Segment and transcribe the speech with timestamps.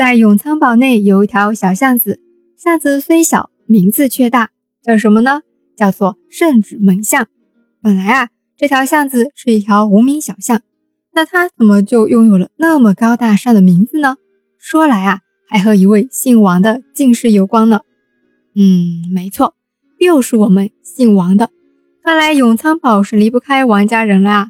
[0.00, 2.20] 在永昌堡内有一条小巷子，
[2.56, 4.48] 巷子虽小，名字却大，
[4.82, 5.42] 叫什么呢？
[5.76, 7.26] 叫做圣旨门巷。
[7.82, 10.62] 本来啊，这条巷子是一条无名小巷，
[11.12, 14.16] 那它怎么就拥有了那么高大上的名字呢？
[14.56, 17.82] 说来啊，还和一位姓王的进士有关呢。
[18.54, 19.54] 嗯，没错，
[19.98, 21.50] 又是我们姓王的。
[22.02, 24.48] 看来永昌堡是离不开王家人了啊！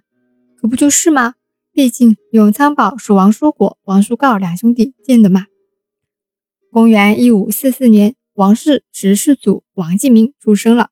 [0.63, 1.35] 可不就是吗？
[1.73, 5.47] 毕竟永昌堡是王叔果、王叔告两兄弟建的嘛。
[6.71, 10.91] 公元一五四四年，王氏十世祖王继明出生了。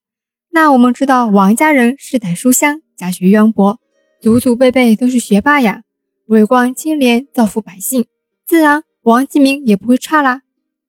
[0.51, 3.79] 那我们知道王家人世代书香，家学渊博，
[4.21, 5.83] 祖祖辈辈都是学霸呀，
[6.27, 8.07] 为官清廉，造福百姓，
[8.47, 10.43] 自然王继明也不会差啦。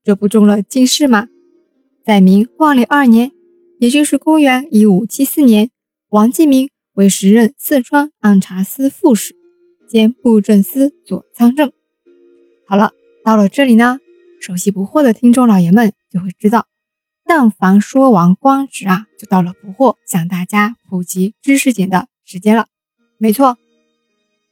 [0.04, 1.28] 这不中了进士吗？
[2.04, 3.32] 在明万历二年，
[3.80, 5.70] 也就是公元一五七四年，
[6.10, 9.36] 王继明为时任四川按察司副使
[9.90, 11.74] 兼布政司左参政。
[12.68, 12.94] 好了，
[13.26, 14.00] 到了这里呢，
[14.40, 16.68] 熟悉不惑的听众老爷们就会知道。
[17.26, 22.68] 但凡说完官职啊，就到了不惑向大家普及知识点的时间了。
[23.18, 23.58] 没错，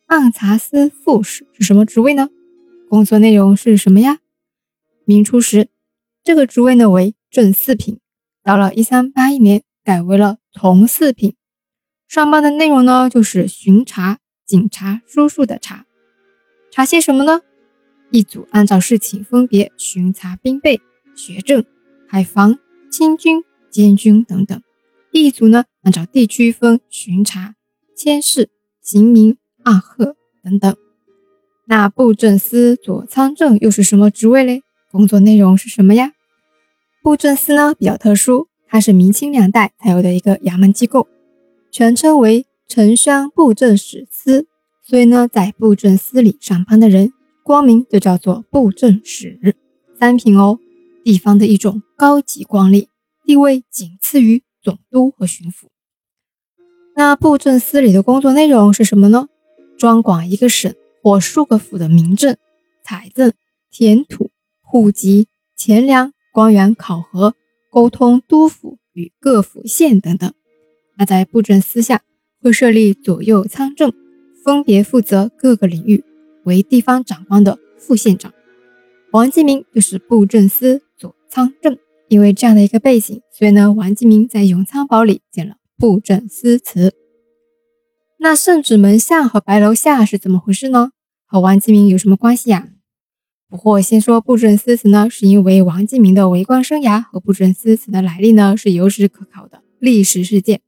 [0.07, 2.29] 按察司副使是什么职位呢？
[2.89, 4.17] 工作内容是什么呀？
[5.05, 5.69] 明初时，
[6.23, 7.99] 这个职位呢为正四品，
[8.43, 11.35] 到了一三八一年改为了从四品。
[12.07, 15.85] 上班的内容呢就是巡查、警察、叔叔的查，
[16.71, 17.41] 查些什么呢？
[18.09, 20.81] 一组按照事情分别巡查兵备、
[21.15, 21.63] 学政、
[22.07, 22.57] 海防。
[22.89, 24.59] 清军、监军等等，
[25.11, 27.53] 一组呢按照地区分巡查、
[27.93, 28.49] 监视、
[28.81, 30.75] 刑名、暗贺等等。
[31.65, 34.63] 那布政司左参政又是什么职位嘞？
[34.89, 36.13] 工作内容是什么呀？
[37.03, 41.07] 布政司呢比较特殊，它是明清两代才有的一个衙门机构，
[41.69, 44.47] 全称为城乡布政使司，
[44.83, 49.55] 所以呢在布政司里上班的人，光名就叫做布政使，
[49.99, 50.59] 三品哦。
[51.03, 52.89] 地方的一种高级官吏，
[53.23, 55.67] 地位仅次于总督和巡抚。
[56.95, 59.29] 那布政司里的工作内容是什么呢？
[59.77, 62.35] 专管一个省或数个府的民政、
[62.83, 63.31] 财政、
[63.71, 64.31] 田土、
[64.61, 67.35] 户籍、钱粮、官员考核、
[67.71, 70.33] 沟通督府与各府县等等。
[70.97, 72.01] 那在布政司下
[72.47, 73.91] 又设立左右参政，
[74.41, 76.05] 分别负责各个领域，
[76.45, 78.33] 为地方长官的副县长。
[79.11, 80.81] 王继明就是布政司。
[80.97, 81.77] 左仓政，
[82.07, 86.93] 因为这样的一个背景，所以呢，王继明在永昌堡里建了布政司祠。
[88.19, 90.91] 那圣旨门下和白楼下是怎么回事呢？
[91.25, 92.69] 和王继明有什么关系呀？
[93.49, 100.61] 不过先说布政司祠呢，是因为王继明的为官生涯和布政司祠的来历呢是有史可考的历史事件。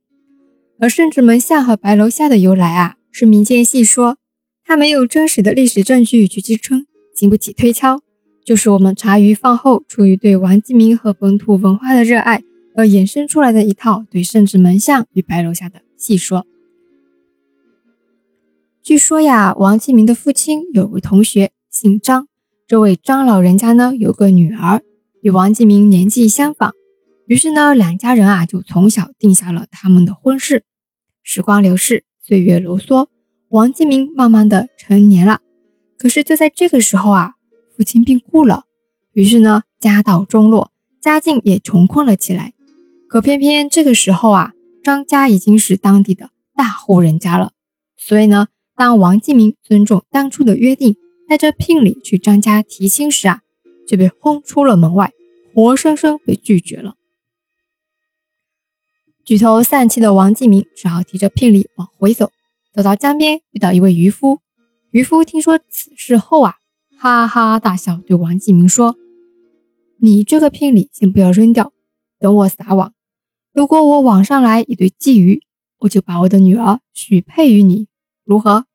[0.82, 4.16] 而圣旨门下和白楼下的由来啊，是民间戏说，
[4.64, 8.00] 它没有真实的历史证据去支撑，经不起推敲。
[8.42, 12.42] 就是我们茶余饭后，出于对王继明和本土文化的热爱
[12.74, 16.46] 而衍生出来的一套对圣旨门下与白楼下的戏说。
[18.82, 22.26] 据说呀，王继明的父亲有位同学姓张，
[22.66, 24.80] 这位张老人家呢有个女儿，
[25.20, 26.72] 与王继明年纪相仿，
[27.26, 30.64] 于是呢两家人啊就从小定下了他们的婚事。
[31.22, 33.08] 时光流逝，岁月如梭，
[33.48, 35.40] 王继明慢慢的成年了。
[35.98, 37.34] 可是就在这个时候啊。
[37.76, 38.64] 父亲病故了，
[39.14, 40.70] 于是呢，家道中落，
[41.00, 42.52] 家境也穷困了起来。
[43.08, 44.52] 可偏偏这个时候啊，
[44.84, 47.52] 张家已经是当地的大户人家了。
[47.96, 50.94] 所以呢，当王继明尊重当初的约定，
[51.26, 53.40] 带着聘礼去张家提亲时啊，
[53.88, 55.14] 就被轰出了门外，
[55.54, 56.96] 活生生被拒绝了。
[59.24, 62.30] 举头丧气的王继明只好提着聘礼往回走。
[62.72, 64.40] 走到江边，遇到一位渔夫。
[64.90, 66.56] 渔夫听说此事后啊。
[66.98, 68.96] 哈哈大笑，对王继明说
[70.02, 71.72] ：“你这个聘礼先不要扔掉，
[72.18, 72.92] 等我撒网。
[73.54, 75.40] 如果我网上来一对鲫鱼，
[75.78, 77.88] 我就把我的女儿许配于你，
[78.24, 78.66] 如何？”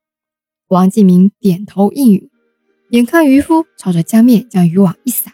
[0.69, 2.29] 王继明点头应允。
[2.89, 5.34] 眼看渔夫朝着江面将渔网一撒，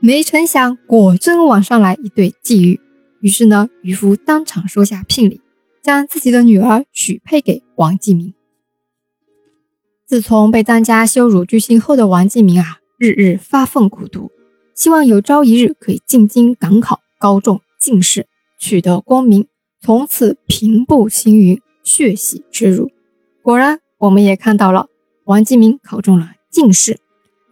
[0.00, 2.80] 没成想果真网上来一对鲫鱼。
[3.20, 5.40] 于是呢，渔夫当场收下聘礼，
[5.82, 8.34] 将自己的女儿许配给王继明。
[10.06, 14.30] 自从被当家羞辱巨星后的王继明啊，日日发愤苦读，
[14.74, 18.26] 希望有朝一日可以进京赶考，高中进士，
[18.58, 19.46] 取得功名，
[19.82, 22.90] 从此平步青云，血洗耻辱。
[23.42, 24.88] 果然，我们也看到了，
[25.24, 26.98] 王继明考中了进士，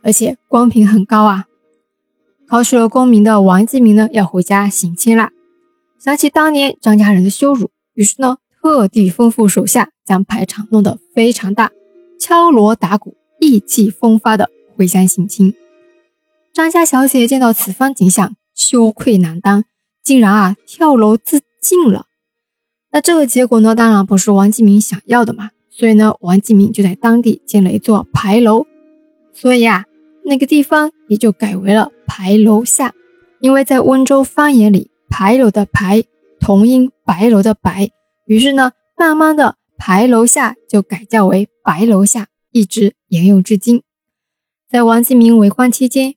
[0.03, 1.47] 而且光评很高啊。
[2.49, 5.33] 考取了功名的王继明呢，要回家省亲啦。
[6.07, 11.73] 想起当年张家人的羞辱，于是呢，特地吩咐手下将排场弄得非常大。
[12.17, 15.53] 敲锣打鼓，意气风发的回乡省亲。
[16.55, 19.65] 张家小姐见到此番景象，羞愧难当，
[20.05, 22.07] 竟然啊跳楼自尽了。
[22.93, 25.51] 那这个结果呢，当然不是王继明想要的嘛。
[25.71, 28.65] 所以呢，王继明就在当地建了一座牌楼，
[29.33, 29.87] 所以啊，
[30.25, 32.95] 那个地方也就改为了牌楼下。
[33.41, 36.05] 因为在温州方言里，牌楼的牌
[36.41, 37.91] 同音白楼的白，
[38.27, 43.83] 于是呢，慢慢的牌楼下就改叫为白楼下，一直沿用至今。
[44.71, 46.15] 在王继明为官期间，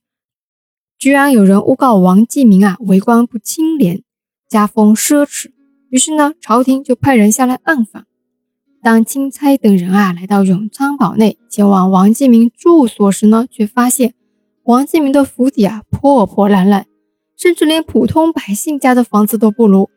[0.98, 4.02] 居然有人诬告王继明啊为官不清廉，
[4.48, 5.50] 家风奢侈，
[5.88, 8.04] 于是呢，朝廷就派人下来暗访。
[8.82, 14.14] 当钦差等人啊来到永昌堡内，前往王继明住所时呢，却发现
[14.64, 16.86] 王继明的府邸啊破破烂烂，
[17.40, 19.88] 甚至连普通百姓家的房子都不如。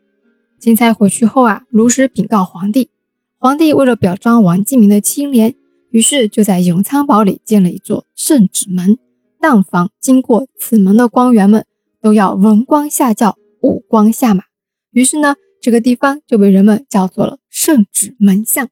[0.60, 2.90] 钦差回去后啊，如实禀告皇帝。
[3.38, 5.54] 皇帝为了表彰王继明的清廉，
[5.90, 8.98] 于是就在永昌堡里建了一座圣旨门。
[9.42, 11.66] 但凡经过此门的官员们，
[12.02, 14.46] 都要文官下轿，武官下马。
[14.92, 15.36] 于是呢。
[15.64, 18.68] 这个地方就被人们叫做了圣旨门巷。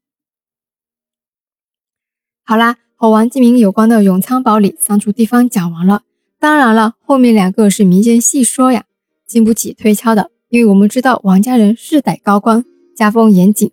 [2.43, 6.03] 好啦，和王继明有关的永昌堡里三处地方讲完了。
[6.41, 8.85] 当然了，后面两个是民间戏说呀，
[9.27, 10.31] 经不起推敲的。
[10.49, 12.65] 因为我们知道王家人世代高官，
[12.95, 13.71] 家风严谨，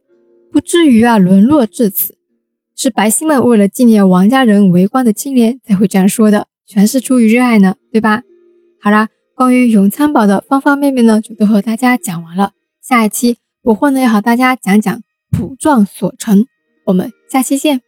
[0.52, 2.18] 不至于啊沦落至此。
[2.76, 8.22] 是百姓们为了纪念王家人为官的清廉才会这样说的，全是出于热爱呢，对吧？
[8.82, 12.52] 好啦，关于永昌堡的方方面面呢，就都和大家讲完了。
[12.82, 16.44] 下一期我会呢要和大家讲讲卜状所成，
[16.84, 17.87] 我们下期见。